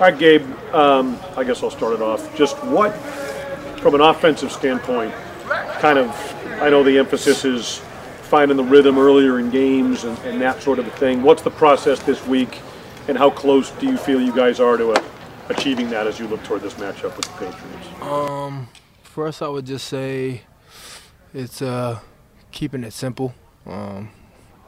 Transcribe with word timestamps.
Right, 0.00 0.18
Gabe. 0.18 0.44
Um, 0.74 1.18
I 1.36 1.44
guess 1.44 1.62
I'll 1.62 1.70
start 1.70 1.94
it 1.94 2.02
off. 2.02 2.34
Just 2.36 2.62
what, 2.64 2.92
from 3.78 3.94
an 3.94 4.00
offensive 4.00 4.50
standpoint, 4.50 5.14
kind 5.78 5.98
of, 5.98 6.10
I 6.60 6.68
know 6.68 6.82
the 6.82 6.98
emphasis 6.98 7.44
is 7.44 7.78
finding 8.22 8.56
the 8.56 8.64
rhythm 8.64 8.98
earlier 8.98 9.38
in 9.38 9.50
games 9.50 10.04
and, 10.04 10.18
and 10.20 10.40
that 10.40 10.60
sort 10.62 10.78
of 10.78 10.86
a 10.86 10.90
thing. 10.90 11.22
What's 11.22 11.42
the 11.42 11.50
process 11.50 12.02
this 12.02 12.26
week, 12.26 12.60
and 13.06 13.16
how 13.16 13.30
close 13.30 13.70
do 13.72 13.86
you 13.86 13.96
feel 13.96 14.20
you 14.20 14.34
guys 14.34 14.58
are 14.58 14.76
to 14.76 14.92
a, 14.92 15.04
achieving 15.48 15.90
that 15.90 16.06
as 16.06 16.18
you 16.18 16.26
look 16.26 16.42
toward 16.42 16.62
this 16.62 16.74
matchup 16.74 17.16
with 17.16 17.26
the 17.26 17.32
Patriots? 17.32 18.02
Um, 18.02 18.68
us, 19.16 19.42
I 19.42 19.48
would 19.48 19.66
just 19.66 19.86
say 19.86 20.42
it's 21.32 21.62
uh, 21.62 22.00
keeping 22.50 22.82
it 22.82 22.92
simple, 22.92 23.32
um, 23.64 24.10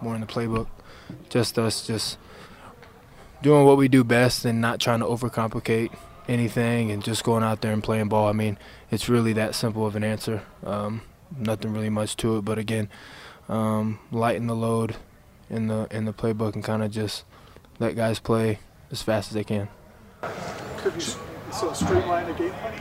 more 0.00 0.14
in 0.14 0.20
the 0.20 0.26
playbook. 0.26 0.68
Just 1.28 1.58
us, 1.58 1.84
just 1.84 2.18
doing 3.42 3.64
what 3.64 3.76
we 3.76 3.88
do 3.88 4.04
best 4.04 4.44
and 4.44 4.60
not 4.60 4.80
trying 4.80 5.00
to 5.00 5.06
overcomplicate 5.06 5.90
anything 6.28 6.90
and 6.90 7.04
just 7.04 7.24
going 7.24 7.42
out 7.42 7.60
there 7.60 7.72
and 7.72 7.82
playing 7.82 8.08
ball. 8.08 8.28
I 8.28 8.32
mean, 8.32 8.58
it's 8.90 9.08
really 9.08 9.32
that 9.34 9.54
simple 9.54 9.86
of 9.86 9.96
an 9.96 10.04
answer. 10.04 10.42
Um, 10.64 11.02
nothing 11.36 11.72
really 11.72 11.90
much 11.90 12.16
to 12.16 12.38
it, 12.38 12.44
but 12.44 12.58
again, 12.58 12.88
um, 13.48 13.98
lighten 14.10 14.46
the 14.46 14.56
load 14.56 14.96
in 15.48 15.68
the 15.68 15.86
in 15.90 16.04
the 16.04 16.12
playbook 16.12 16.54
and 16.54 16.64
kind 16.64 16.82
of 16.82 16.90
just 16.90 17.24
let 17.78 17.94
guys 17.94 18.18
play 18.18 18.58
as 18.90 19.02
fast 19.02 19.30
as 19.30 19.34
they 19.34 19.44
can. 19.44 19.68
Could 20.78 20.94
you 20.94 21.00
so 21.52 21.72
streamline 21.72 22.26
the 22.26 22.32
game 22.34 22.50
plan? 22.52 22.72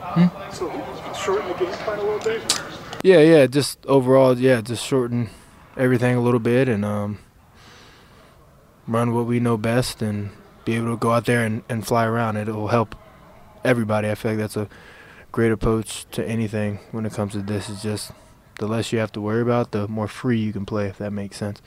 Hmm? 0.00 0.52
So 0.52 0.68
shorten 1.14 1.48
the 1.48 1.54
game 1.54 1.72
plan 1.72 1.98
a 1.98 2.02
little 2.02 2.18
bit. 2.18 2.60
Yeah, 3.02 3.20
yeah, 3.20 3.46
just 3.46 3.84
overall, 3.86 4.36
yeah, 4.38 4.60
just 4.60 4.84
shorten 4.84 5.30
everything 5.76 6.16
a 6.16 6.20
little 6.20 6.40
bit 6.40 6.68
and 6.68 6.84
um, 6.84 7.18
run 8.90 9.14
what 9.14 9.24
we 9.26 9.38
know 9.38 9.56
best 9.56 10.02
and 10.02 10.30
be 10.64 10.74
able 10.74 10.90
to 10.90 10.96
go 10.96 11.12
out 11.12 11.24
there 11.24 11.44
and, 11.44 11.62
and 11.68 11.86
fly 11.86 12.04
around. 12.04 12.36
It 12.36 12.48
will 12.48 12.68
help 12.68 12.96
everybody. 13.64 14.10
I 14.10 14.16
feel 14.16 14.32
like 14.32 14.40
that's 14.40 14.56
a 14.56 14.68
great 15.30 15.52
approach 15.52 16.06
to 16.10 16.26
anything 16.26 16.80
when 16.90 17.06
it 17.06 17.12
comes 17.12 17.32
to 17.32 17.42
this. 17.42 17.70
It's 17.70 17.82
just 17.82 18.10
the 18.58 18.66
less 18.66 18.92
you 18.92 18.98
have 18.98 19.12
to 19.12 19.20
worry 19.20 19.42
about, 19.42 19.70
the 19.70 19.86
more 19.88 20.08
free 20.08 20.38
you 20.38 20.52
can 20.52 20.66
play, 20.66 20.86
if 20.86 20.98
that 20.98 21.12
makes 21.12 21.36
sense. 21.36 21.62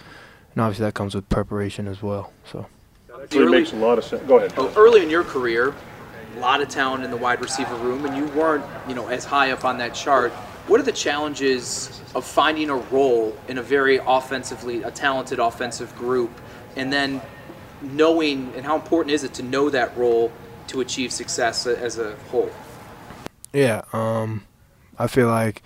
And 0.53 0.62
obviously 0.62 0.86
that 0.86 0.94
comes 0.94 1.16
with 1.16 1.28
preparation 1.30 1.88
as 1.88 2.03
well. 2.03 2.34
So. 2.52 2.67
It 3.22 3.36
early, 3.38 3.59
makes 3.59 3.72
a 3.72 3.78
lot 3.78 3.97
of 3.97 4.03
sense. 4.03 4.22
Go 4.28 4.38
ahead. 4.38 4.53
Oh, 4.58 4.72
early 4.75 5.02
in 5.02 5.09
your 5.09 5.23
career, 5.23 5.73
a 6.36 6.40
lot 6.40 6.62
of 6.62 6.67
talent 6.67 7.06
in 7.06 7.12
the 7.12 7.17
wide 7.17 7.42
receiver 7.42 7.75
room, 7.75 8.06
and 8.06 8.17
you 8.17 8.25
weren't, 8.38 8.66
you 8.88 8.95
know, 8.95 9.08
as 9.08 9.23
high 9.23 9.52
up 9.52 9.64
on 9.64 9.78
that 9.78 9.94
chart. 9.94 10.31
What 10.67 10.80
are 10.80 10.84
the 10.84 10.92
challenges 10.92 12.02
of 12.16 12.25
finding 12.25 12.69
a 12.69 12.75
role 12.75 13.38
in 13.47 13.59
a 13.59 13.64
very 13.64 14.00
offensively, 14.06 14.84
a 14.84 14.92
talented 14.92 15.40
offensive 15.40 15.95
group, 15.95 16.31
and 16.75 16.91
then 16.91 17.21
knowing 17.81 18.53
and 18.55 18.66
how 18.66 18.75
important 18.75 19.13
is 19.13 19.23
it 19.23 19.33
to 19.35 19.43
know 19.43 19.69
that 19.69 19.95
role 19.97 20.31
to 20.67 20.81
achieve 20.81 21.11
success 21.11 21.67
as 21.67 21.97
a 21.97 22.16
whole? 22.31 22.52
Yeah, 23.52 23.81
um, 23.93 24.45
I 24.97 25.07
feel 25.07 25.27
like 25.27 25.61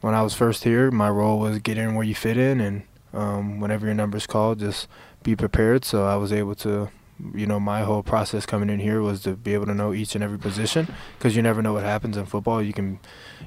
when 0.00 0.14
I 0.14 0.22
was 0.22 0.34
first 0.34 0.64
here, 0.64 0.90
my 0.90 1.10
role 1.10 1.38
was 1.38 1.58
get 1.58 1.76
in 1.76 1.94
where 1.94 2.04
you 2.04 2.14
fit 2.14 2.38
in, 2.38 2.60
and 2.60 2.82
um, 3.12 3.60
whenever 3.60 3.86
your 3.86 3.94
number's 3.94 4.26
called, 4.26 4.60
just 4.60 4.88
be 5.22 5.36
prepared. 5.36 5.84
So 5.84 6.06
I 6.06 6.16
was 6.16 6.32
able 6.32 6.54
to, 6.56 6.90
you 7.34 7.46
know, 7.46 7.60
my 7.60 7.82
whole 7.82 8.02
process 8.02 8.46
coming 8.46 8.70
in 8.70 8.80
here 8.80 9.02
was 9.02 9.22
to 9.24 9.36
be 9.36 9.52
able 9.52 9.66
to 9.66 9.74
know 9.74 9.92
each 9.92 10.14
and 10.14 10.24
every 10.24 10.38
position 10.38 10.88
because 11.18 11.36
you 11.36 11.42
never 11.42 11.60
know 11.60 11.74
what 11.74 11.82
happens 11.82 12.16
in 12.16 12.24
football. 12.24 12.62
You 12.62 12.72
can, 12.72 12.98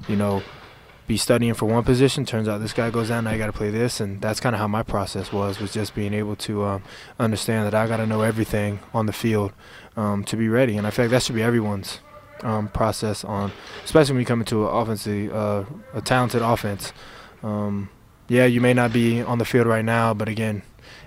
you 0.07 0.15
know, 0.15 0.43
be 1.07 1.17
studying 1.17 1.53
for 1.53 1.65
one 1.65 1.83
position. 1.83 2.25
Turns 2.25 2.47
out 2.47 2.59
this 2.59 2.73
guy 2.73 2.89
goes 2.89 3.09
down. 3.09 3.27
I 3.27 3.37
got 3.37 3.47
to 3.47 3.53
play 3.53 3.69
this, 3.69 3.99
and 3.99 4.21
that's 4.21 4.39
kind 4.39 4.55
of 4.55 4.59
how 4.59 4.67
my 4.67 4.83
process 4.83 5.31
was. 5.31 5.59
Was 5.59 5.73
just 5.73 5.95
being 5.95 6.13
able 6.13 6.35
to 6.37 6.63
um, 6.63 6.83
understand 7.19 7.65
that 7.67 7.73
I 7.73 7.87
got 7.87 7.97
to 7.97 8.05
know 8.05 8.21
everything 8.21 8.79
on 8.93 9.05
the 9.05 9.13
field 9.13 9.51
um, 9.97 10.23
to 10.25 10.37
be 10.37 10.47
ready. 10.47 10.77
And 10.77 10.87
I 10.87 10.91
feel 10.91 11.05
like 11.05 11.11
that 11.11 11.23
should 11.23 11.35
be 11.35 11.43
everyone's 11.43 11.99
um, 12.41 12.67
process 12.69 13.23
on, 13.23 13.51
especially 13.83 14.13
when 14.13 14.21
you 14.21 14.25
come 14.25 14.41
into 14.41 14.67
an 14.67 14.75
offensive, 14.75 15.33
uh, 15.33 15.65
a 15.93 16.01
talented 16.01 16.41
offense. 16.41 16.93
Um, 17.41 17.89
yeah, 18.27 18.45
you 18.45 18.61
may 18.61 18.73
not 18.73 18.93
be 18.93 19.21
on 19.21 19.37
the 19.37 19.45
field 19.45 19.67
right 19.67 19.83
now, 19.83 20.13
but 20.13 20.29
again, 20.29 20.61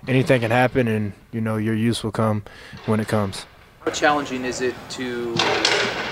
anything 0.06 0.43
can 0.43 0.50
happen, 0.50 0.88
and 0.88 1.12
you 1.32 1.41
know 1.41 1.56
your 1.56 1.75
use 1.75 2.04
will 2.04 2.12
come 2.12 2.44
when 2.84 3.00
it 3.00 3.09
comes. 3.09 3.47
How 3.86 3.92
challenging 3.92 4.44
is 4.44 4.62
it 4.62 4.74
to 4.91 5.32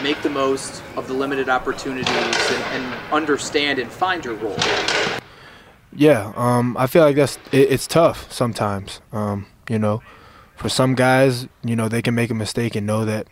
make 0.00 0.22
the 0.22 0.30
most 0.30 0.80
of 0.96 1.08
the 1.08 1.12
limited 1.12 1.48
opportunities 1.48 2.06
and, 2.08 2.84
and 2.84 3.12
understand 3.12 3.80
and 3.80 3.90
find 3.90 4.24
your 4.24 4.34
role? 4.34 4.56
Yeah, 5.92 6.32
um, 6.36 6.76
I 6.78 6.86
feel 6.86 7.02
like 7.02 7.16
that's 7.16 7.36
it, 7.50 7.72
it's 7.72 7.88
tough 7.88 8.32
sometimes. 8.32 9.00
Um, 9.10 9.46
you 9.68 9.80
know, 9.80 10.02
for 10.54 10.68
some 10.68 10.94
guys, 10.94 11.48
you 11.64 11.74
know, 11.74 11.88
they 11.88 12.00
can 12.00 12.14
make 12.14 12.30
a 12.30 12.34
mistake 12.34 12.76
and 12.76 12.86
know 12.86 13.04
that, 13.06 13.26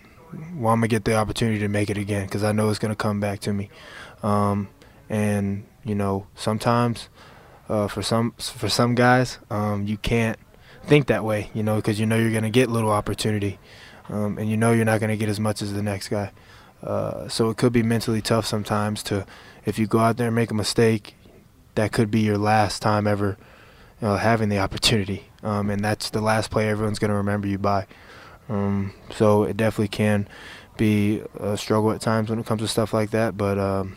well, 0.57 0.73
I'm 0.73 0.81
gonna 0.81 0.89
get 0.89 1.05
the 1.05 1.15
opportunity 1.15 1.61
to 1.61 1.69
make 1.69 1.89
it 1.89 1.97
again 1.97 2.25
because 2.25 2.43
I 2.43 2.51
know 2.51 2.69
it's 2.69 2.81
gonna 2.81 2.97
come 2.97 3.21
back 3.21 3.39
to 3.41 3.53
me. 3.53 3.71
Um, 4.25 4.71
and 5.09 5.65
you 5.85 5.95
know, 5.95 6.27
sometimes 6.35 7.11
uh, 7.69 7.87
for 7.87 8.03
some 8.03 8.33
for 8.33 8.69
some 8.69 8.97
guys, 8.97 9.39
um, 9.51 9.87
you 9.87 9.99
can't 9.99 10.37
think 10.85 11.07
that 11.07 11.23
way. 11.23 11.53
You 11.55 11.63
know, 11.63 11.77
because 11.77 12.01
you 12.01 12.07
know 12.07 12.17
you're 12.17 12.33
gonna 12.33 12.51
get 12.51 12.69
little 12.69 12.91
opportunity 12.91 13.61
um, 14.09 14.39
and 14.39 14.51
you 14.51 14.57
know 14.57 14.73
you're 14.73 14.85
not 14.85 15.01
going 15.01 15.11
to 15.11 15.17
get 15.17 15.29
as 15.29 15.41
much 15.41 15.63
as 15.63 15.73
the 15.73 15.83
next 15.83 16.09
guy. 16.09 16.33
Uh, 16.83 17.29
so 17.29 17.49
it 17.51 17.57
could 17.57 17.73
be 17.73 17.83
mentally 17.83 18.21
tough 18.21 18.45
sometimes 18.45 19.03
to, 19.05 19.25
if 19.65 19.79
you 19.79 19.87
go 19.87 20.01
out 20.01 20.17
there 20.17 20.27
and 20.27 20.35
make 20.35 20.51
a 20.51 20.55
mistake, 20.55 21.15
that 21.77 21.93
could 21.93 22.11
be 22.11 22.21
your 22.21 22.39
last 22.39 22.83
time 22.83 23.07
ever 23.07 23.37
having 24.01 24.49
the 24.49 24.59
opportunity, 24.59 25.27
um, 25.45 25.71
and 25.71 25.85
that's 25.85 26.11
the 26.11 26.21
last 26.21 26.51
play 26.51 26.69
everyone's 26.69 26.99
going 26.99 27.11
to 27.11 27.17
remember 27.17 27.47
you 27.47 27.57
by. 27.57 27.87
Um, 28.49 28.93
so 29.11 29.45
it 29.45 29.57
definitely 29.57 29.89
can 29.89 30.29
be 30.77 31.23
a 31.39 31.57
struggle 31.57 31.93
at 31.93 32.01
times 32.01 32.29
when 32.29 32.39
it 32.39 32.47
comes 32.47 32.63
to 32.63 32.69
stuff 32.69 32.93
like 32.93 33.11
that, 33.11 33.37
but 33.37 33.59
um, 33.59 33.97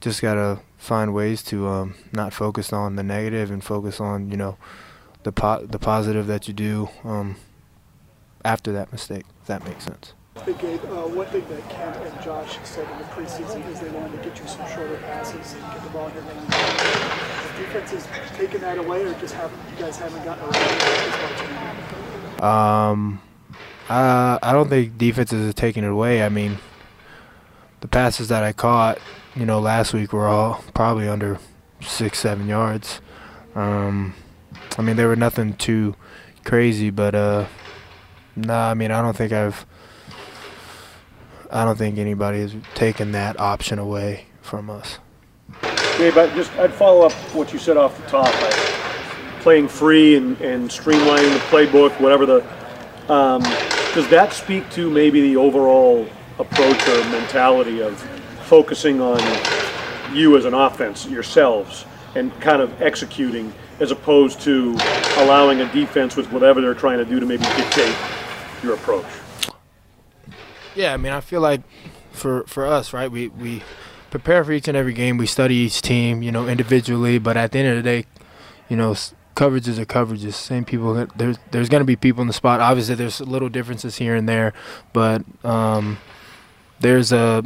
just 0.00 0.20
gotta 0.20 0.60
find 0.76 1.14
ways 1.14 1.42
to 1.42 1.66
um, 1.66 1.94
not 2.12 2.32
focus 2.32 2.72
on 2.72 2.96
the 2.96 3.02
negative 3.02 3.50
and 3.50 3.62
focus 3.62 4.00
on 4.00 4.30
you 4.30 4.36
know 4.36 4.56
the 5.22 5.32
po- 5.32 5.64
the 5.66 5.78
positive 5.78 6.26
that 6.26 6.46
you 6.46 6.54
do 6.54 6.88
um, 7.04 7.36
after 8.46 8.72
that 8.72 8.92
mistake, 8.92 9.24
if 9.42 9.46
that 9.48 9.64
makes 9.64 9.84
sense. 9.84 10.14
Gabe, 10.46 10.80
uh, 10.84 11.08
one 11.08 11.26
thing 11.26 11.44
that 11.48 11.68
Ken 11.68 11.92
and 11.94 12.22
Josh 12.22 12.58
said 12.62 12.88
in 12.92 12.98
the 12.98 13.04
preseason 13.04 13.68
is 13.68 13.80
they 13.80 13.88
wanted 13.88 14.22
to 14.22 14.28
get 14.28 14.38
you 14.38 14.46
some 14.46 14.64
shorter 14.68 14.96
passes 14.98 15.54
and 15.54 15.62
get 15.62 15.82
the 15.82 15.90
ball 15.90 16.06
in 16.08 16.14
your 16.14 16.22
hands. 16.22 17.56
The 17.56 17.62
defense 17.64 17.92
is 17.92 18.06
taking 18.36 18.60
that 18.60 18.78
away, 18.78 19.04
or 19.04 19.14
just 19.14 19.34
haven't 19.34 19.58
you 19.72 19.84
guys 19.84 19.96
haven't 19.96 20.24
gotten 20.24 20.44
around 22.38 22.44
Um, 22.44 23.20
uh, 23.88 24.38
I 24.40 24.52
don't 24.52 24.68
think 24.68 24.96
defenses 24.96 25.48
are 25.48 25.52
taking 25.52 25.82
it 25.82 25.90
away. 25.90 26.22
I 26.22 26.28
mean, 26.28 26.58
the 27.80 27.88
passes 27.88 28.28
that 28.28 28.44
I 28.44 28.52
caught, 28.52 28.98
you 29.34 29.46
know, 29.46 29.58
last 29.58 29.92
week 29.92 30.12
were 30.12 30.28
all 30.28 30.62
probably 30.74 31.08
under 31.08 31.40
six, 31.80 32.20
seven 32.20 32.46
yards. 32.46 33.00
Um, 33.56 34.14
I 34.78 34.82
mean, 34.82 34.96
they 34.96 35.06
were 35.06 35.16
nothing 35.16 35.54
too 35.54 35.96
crazy, 36.44 36.90
but 36.90 37.14
uh, 37.14 37.46
no, 38.36 38.54
I 38.54 38.74
mean 38.74 38.90
I 38.90 39.02
don't 39.02 39.16
think 39.16 39.32
I've. 39.32 39.66
I 41.50 41.64
don't 41.64 41.78
think 41.78 41.98
anybody 41.98 42.40
has 42.40 42.54
taken 42.74 43.12
that 43.12 43.38
option 43.38 43.78
away 43.78 44.26
from 44.42 44.68
us. 44.68 44.98
Gabe, 45.98 46.18
I 46.18 46.26
just 46.34 46.52
I'd 46.56 46.72
follow 46.72 47.06
up 47.06 47.12
what 47.34 47.52
you 47.52 47.58
said 47.58 47.76
off 47.76 47.96
the 47.96 48.08
top. 48.08 48.26
Like 48.42 48.54
playing 49.40 49.68
free 49.68 50.16
and, 50.16 50.38
and 50.40 50.68
streamlining 50.68 51.32
the 51.32 51.40
playbook, 51.50 51.98
whatever 52.00 52.26
the. 52.26 53.12
Um, 53.12 53.42
does 53.94 54.08
that 54.08 54.32
speak 54.32 54.68
to 54.70 54.90
maybe 54.90 55.22
the 55.22 55.36
overall 55.36 56.06
approach 56.38 56.88
or 56.88 57.04
mentality 57.10 57.80
of 57.80 57.98
focusing 58.42 59.00
on 59.00 59.20
you 60.14 60.36
as 60.36 60.44
an 60.44 60.52
offense 60.54 61.06
yourselves 61.06 61.86
and 62.14 62.38
kind 62.40 62.60
of 62.60 62.82
executing 62.82 63.52
as 63.80 63.90
opposed 63.90 64.40
to 64.40 64.72
allowing 65.18 65.60
a 65.60 65.72
defense 65.72 66.16
with 66.16 66.30
whatever 66.32 66.60
they're 66.60 66.74
trying 66.74 66.98
to 66.98 67.04
do 67.04 67.20
to 67.20 67.26
maybe 67.26 67.44
dictate 67.56 67.94
your 68.62 68.74
approach? 68.74 69.06
Yeah, 70.74 70.92
I 70.92 70.96
mean, 70.96 71.12
I 71.12 71.20
feel 71.20 71.40
like 71.40 71.62
for 72.12 72.44
for 72.44 72.66
us, 72.66 72.92
right, 72.92 73.10
we 73.10 73.28
we 73.28 73.62
prepare 74.10 74.44
for 74.44 74.52
each 74.52 74.68
and 74.68 74.76
every 74.76 74.92
game. 74.92 75.16
We 75.16 75.26
study 75.26 75.54
each 75.54 75.82
team, 75.82 76.22
you 76.22 76.32
know, 76.32 76.48
individually. 76.48 77.18
But 77.18 77.36
at 77.36 77.52
the 77.52 77.58
end 77.58 77.68
of 77.68 77.76
the 77.76 77.82
day, 77.82 78.06
you 78.68 78.76
know, 78.76 78.94
coverages 79.34 79.78
are 79.78 79.86
coverages. 79.86 80.34
Same 80.34 80.64
people. 80.64 81.06
There's 81.16 81.38
there's 81.50 81.68
going 81.68 81.80
to 81.80 81.86
be 81.86 81.96
people 81.96 82.22
in 82.22 82.26
the 82.26 82.32
spot. 82.32 82.60
Obviously, 82.60 82.94
there's 82.94 83.20
little 83.20 83.48
differences 83.48 83.96
here 83.96 84.14
and 84.14 84.28
there, 84.28 84.52
but 84.92 85.22
um, 85.44 85.98
there's 86.80 87.12
a 87.12 87.44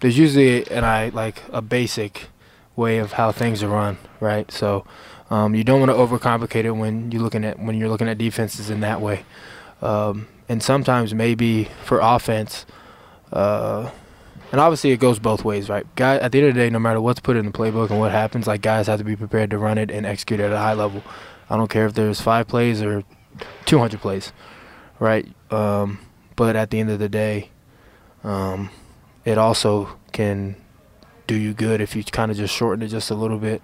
there's 0.00 0.18
usually 0.18 0.68
and 0.70 0.84
I 0.84 1.10
like 1.10 1.42
a 1.52 1.62
basic 1.62 2.28
way 2.76 2.98
of 2.98 3.12
how 3.12 3.32
things 3.32 3.62
are 3.62 3.68
run, 3.68 3.98
right? 4.20 4.50
So 4.50 4.84
um, 5.30 5.54
you 5.54 5.64
don't 5.64 5.80
want 5.80 5.90
to 5.90 5.96
overcomplicate 5.96 6.64
it 6.64 6.72
when 6.72 7.10
you're 7.10 7.22
looking 7.22 7.44
at 7.44 7.58
when 7.58 7.76
you're 7.76 7.88
looking 7.88 8.08
at 8.08 8.18
defenses 8.18 8.70
in 8.70 8.80
that 8.80 9.00
way. 9.00 9.24
Um, 9.84 10.28
and 10.48 10.62
sometimes 10.62 11.14
maybe 11.14 11.68
for 11.84 12.00
offense. 12.00 12.66
Uh, 13.32 13.90
and 14.50 14.60
obviously 14.60 14.90
it 14.90 14.98
goes 14.98 15.18
both 15.18 15.44
ways, 15.44 15.68
right? 15.68 15.86
Guy 15.96 16.16
at 16.16 16.32
the 16.32 16.38
end 16.38 16.48
of 16.48 16.54
the 16.54 16.60
day, 16.60 16.70
no 16.70 16.78
matter 16.78 17.00
what's 17.00 17.20
put 17.20 17.36
in 17.36 17.46
the 17.46 17.52
playbook 17.52 17.90
and 17.90 17.98
what 17.98 18.12
happens, 18.12 18.46
like 18.46 18.62
guys 18.62 18.86
have 18.86 18.98
to 18.98 19.04
be 19.04 19.16
prepared 19.16 19.50
to 19.50 19.58
run 19.58 19.78
it 19.78 19.90
and 19.90 20.06
execute 20.06 20.40
it 20.40 20.44
at 20.44 20.52
a 20.52 20.58
high 20.58 20.74
level. 20.74 21.02
I 21.50 21.56
don't 21.56 21.68
care 21.68 21.86
if 21.86 21.94
there's 21.94 22.20
five 22.20 22.48
plays 22.48 22.80
or 22.80 23.04
200 23.66 24.00
plays, 24.00 24.32
right? 24.98 25.26
Um, 25.50 25.98
but 26.36 26.56
at 26.56 26.70
the 26.70 26.80
end 26.80 26.90
of 26.90 26.98
the 26.98 27.08
day, 27.08 27.50
um, 28.22 28.70
it 29.24 29.38
also 29.38 29.98
can 30.12 30.56
do 31.26 31.34
you 31.34 31.52
good 31.54 31.80
if 31.80 31.96
you 31.96 32.04
kind 32.04 32.30
of 32.30 32.36
just 32.36 32.54
shorten 32.54 32.84
it 32.84 32.88
just 32.88 33.10
a 33.10 33.14
little 33.14 33.38
bit, 33.38 33.62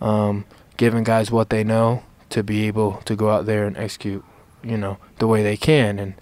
um, 0.00 0.44
giving 0.76 1.04
guys 1.04 1.30
what 1.30 1.50
they 1.50 1.64
know 1.64 2.02
to 2.30 2.42
be 2.42 2.66
able 2.66 2.94
to 3.04 3.16
go 3.16 3.30
out 3.30 3.46
there 3.46 3.66
and 3.66 3.76
execute, 3.76 4.24
you 4.62 4.76
know, 4.76 4.98
the 5.18 5.26
way 5.26 5.42
they 5.42 5.56
can, 5.56 5.98
and 5.98 6.14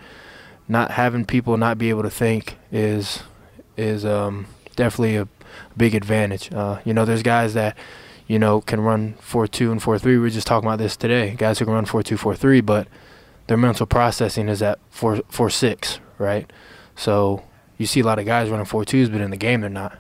not 0.69 0.93
having 0.93 1.25
people 1.25 1.57
not 1.57 1.79
be 1.79 1.91
able 1.91 2.03
to 2.03 2.11
think 2.11 2.57
is 2.71 3.23
is 3.77 4.05
um, 4.05 4.47
definitely 4.77 5.17
a 5.17 5.29
big 5.77 5.95
advantage. 5.95 6.53
Uh, 6.53 6.81
you 6.85 6.93
know, 6.93 7.05
there's 7.05 7.23
guys 7.23 7.55
that 7.55 7.77
you 8.27 8.39
know 8.39 8.61
can 8.61 8.81
run 8.81 9.15
four 9.21 9.47
two 9.47 9.73
and 9.73 9.83
four 9.83 9.99
three. 9.99 10.13
We 10.13 10.21
were 10.21 10.31
just 10.31 10.47
talking 10.47 10.69
about 10.69 10.79
this 10.79 10.97
today. 10.97 11.35
Guys 11.37 11.59
who 11.59 11.65
can 11.65 11.75
run 11.75 11.87
four 11.87 12.03
two 12.03 12.17
four 12.17 12.35
three, 12.35 12.61
but 12.61 12.89
their 13.47 13.57
mental 13.57 13.87
processing 13.87 14.49
is 14.49 14.63
at 14.63 14.79
four 14.91 15.23
four 15.29 15.51
six, 15.51 16.01
right? 16.19 16.51
So 16.95 17.43
you 17.79 17.87
see 17.87 18.01
a 18.01 18.05
lot 18.05 18.19
of 18.19 18.27
guys 18.27 18.51
running 18.51 18.67
four 18.67 18.85
twos, 18.85 19.09
but 19.09 19.21
in 19.21 19.31
the 19.31 19.37
game 19.37 19.63
they're 19.63 19.71
not 19.71 19.99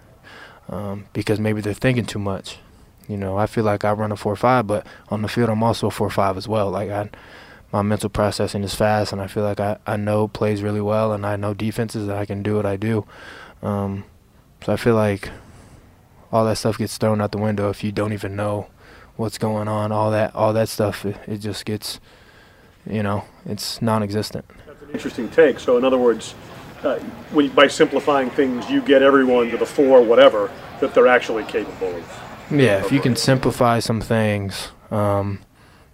um, 0.69 1.06
because 1.12 1.41
maybe 1.41 1.61
they're 1.61 1.75
thinking 1.75 2.05
too 2.05 2.19
much. 2.19 2.58
You 3.08 3.17
know, 3.17 3.38
I 3.38 3.46
feel 3.46 3.64
like 3.64 3.84
I 3.84 3.93
run 3.93 4.12
a 4.12 4.17
four 4.17 4.37
five, 4.37 4.67
but 4.67 4.87
on 5.08 5.23
the 5.23 5.29
field 5.29 5.49
I'm 5.49 5.62
also 5.62 5.87
a 5.87 5.91
four 5.91 6.11
five 6.11 6.37
as 6.37 6.46
well. 6.46 6.70
Like 6.70 6.91
I, 6.91 7.08
my 7.73 7.82
mental 7.82 8.09
processing 8.09 8.65
is 8.65 8.75
fast, 8.75 9.12
and 9.12 9.20
I 9.20 9.26
feel 9.26 9.43
like 9.43 9.61
I, 9.61 9.76
I 9.87 9.97
know 9.97 10.29
plays 10.29 10.62
really 10.62 10.81
well, 10.81 11.12
and 11.12 11.26
I 11.26 11.37
know 11.37 11.55
defenses 11.55 12.06
that 12.06 12.17
I 12.17 12.25
can 12.25 12.43
do 12.43 12.56
what 12.56 12.67
I 12.67 12.76
do. 12.76 13.06
Um, 13.62 14.05
so 14.65 14.73
I 14.73 14.76
feel 14.76 14.94
like 14.94 15.31
all 16.32 16.44
that 16.44 16.56
stuff 16.56 16.79
gets 16.79 16.97
thrown 16.99 17.20
out 17.20 17.32
the 17.32 17.38
window 17.38 17.70
if 17.70 17.85
you 17.85 17.93
don't 17.93 18.12
even 18.12 18.37
know 18.37 18.69
what's 19.17 19.38
going 19.38 19.69
on. 19.69 19.93
All 19.93 20.11
that 20.11 20.35
all 20.35 20.53
that 20.53 20.69
stuff 20.69 21.05
it, 21.05 21.17
it 21.26 21.38
just 21.38 21.65
gets, 21.65 22.00
you 22.88 23.03
know, 23.03 23.25
it's 23.44 23.82
non-existent. 23.82 24.44
That's 24.67 24.82
an 24.82 24.91
interesting 24.91 25.29
take. 25.31 25.59
So 25.59 25.76
in 25.76 25.85
other 25.85 25.99
words, 25.99 26.35
uh, 26.82 26.99
when, 27.32 27.49
by 27.50 27.67
simplifying 27.67 28.31
things, 28.31 28.70
you 28.70 28.81
get 28.81 29.03
everyone 29.03 29.50
to 29.50 29.56
the 29.56 29.67
four, 29.67 30.03
whatever, 30.03 30.50
that 30.81 30.94
they're 30.94 31.09
actually 31.09 31.44
capable 31.44 31.94
of. 31.94 32.23
Yeah, 32.50 32.82
if 32.85 32.93
you 32.93 33.00
can 33.00 33.17
simplify 33.17 33.81
some 33.81 34.00
things, 34.00 34.69
um, 34.91 35.41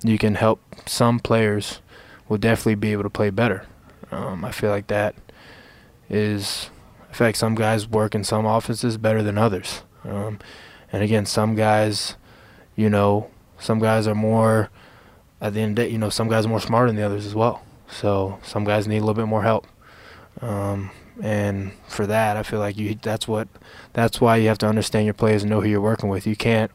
you 0.05 0.19
can 0.19 0.35
help 0.35 0.61
some 0.87 1.19
players 1.19 1.81
will 2.29 2.39
definitely 2.39 2.75
be 2.75 2.93
able 2.93 3.03
to 3.03 3.11
play 3.11 3.31
better. 3.31 3.67
Um, 4.11 4.45
I 4.45 4.53
feel 4.53 4.71
like 4.71 4.87
that 4.89 5.15
is, 6.09 6.71
I 7.11 7.15
feel 7.15 7.27
like 7.27 7.37
some 7.37 7.55
guys 7.55 7.89
work 7.89 8.15
in 8.15 8.23
some 8.23 8.47
offenses 8.47 8.99
better 8.99 9.23
than 9.23 9.39
others. 9.39 9.83
Um, 10.05 10.39
and 10.93 11.03
again, 11.03 11.27
some 11.27 11.55
guys, 11.55 12.17
you 12.77 12.89
know, 12.91 13.31
some 13.59 13.79
guys 13.81 14.07
are 14.07 14.15
more, 14.15 14.71
at 15.41 15.55
the 15.55 15.61
end 15.61 15.71
of 15.71 15.77
the 15.77 15.89
day, 15.89 15.93
you 15.93 15.99
know, 15.99 16.11
some 16.11 16.29
guys 16.29 16.47
are 16.47 16.51
more 16.51 16.61
smart 16.61 16.89
than 16.89 16.97
the 16.97 17.03
others 17.03 17.27
as 17.27 17.35
well. 17.35 17.63
So 17.89 18.39
some 18.43 18.65
guys 18.65 18.87
need 18.87 18.99
a 18.99 19.01
little 19.01 19.15
bit 19.15 19.27
more 19.27 19.43
help. 19.43 19.67
Um, 20.41 20.91
and 21.23 21.73
for 21.87 22.07
that, 22.07 22.37
I 22.37 22.43
feel 22.43 22.59
like 22.59 22.77
you 22.77 22.97
that's 23.01 23.29
what 23.29 23.49
that's 23.93 24.21
why 24.21 24.37
you 24.37 24.49
have 24.49 24.59
to 24.59 24.67
understand 24.67 25.05
your 25.05 25.15
players 25.15 25.43
and 25.43 25.51
know 25.51 25.61
who 25.61 25.69
you're 25.69 25.81
working 25.81 26.09
with. 26.09 26.27
You 26.27 26.35
can't 26.35 26.73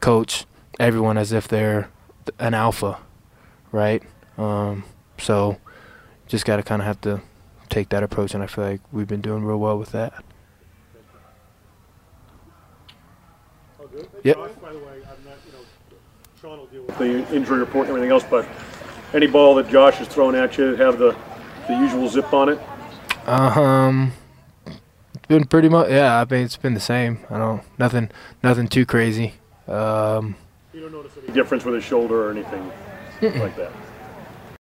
coach 0.00 0.44
everyone 0.78 1.16
as 1.16 1.32
if 1.32 1.48
they're 1.48 1.88
an 2.38 2.54
alpha, 2.54 2.98
right? 3.72 4.02
Um, 4.38 4.84
so 5.18 5.58
just 6.28 6.44
got 6.44 6.56
to 6.56 6.62
kind 6.62 6.80
of 6.80 6.86
have 6.86 7.00
to 7.02 7.20
take 7.68 7.88
that 7.90 8.02
approach, 8.02 8.34
and 8.34 8.42
I 8.42 8.46
feel 8.46 8.64
like 8.64 8.80
we've 8.92 9.08
been 9.08 9.20
doing 9.20 9.44
real 9.44 9.58
well 9.58 9.78
with 9.78 9.92
that. 9.92 10.24
Yep. 14.22 14.36
By 14.62 14.72
the 14.72 14.78
way, 14.78 14.84
I'm 14.84 15.24
not, 15.24 15.38
you 15.46 15.52
know, 15.52 15.98
Sean 16.40 16.58
will 16.58 16.66
deal 16.66 16.82
with 16.84 16.98
the 16.98 17.34
injury 17.34 17.58
report 17.58 17.88
and 17.88 17.96
everything 17.96 18.12
else, 18.12 18.24
but 18.28 18.46
any 19.14 19.26
ball 19.26 19.54
that 19.56 19.68
Josh 19.68 19.96
has 19.96 20.08
thrown 20.08 20.34
at 20.34 20.56
you 20.56 20.76
have 20.76 20.98
the 20.98 21.16
the 21.66 21.78
usual 21.78 22.08
zip 22.08 22.32
on 22.32 22.48
it. 22.48 22.58
Um, 23.28 24.12
it's 25.14 25.26
been 25.26 25.44
pretty 25.44 25.68
much 25.68 25.90
yeah. 25.90 26.20
I 26.20 26.24
mean, 26.32 26.44
it's 26.44 26.56
been 26.56 26.74
the 26.74 26.80
same. 26.80 27.20
I 27.30 27.38
don't 27.38 27.62
nothing 27.78 28.10
nothing 28.42 28.68
too 28.68 28.86
crazy. 28.86 29.34
Um, 29.66 30.36
You 30.72 30.80
don't 30.80 30.92
notice 30.92 31.12
any 31.22 31.32
difference 31.34 31.64
with 31.64 31.74
his 31.74 31.84
shoulder 31.84 32.26
or 32.26 32.30
anything 32.30 32.72
like 33.20 33.56
that. 33.56 33.72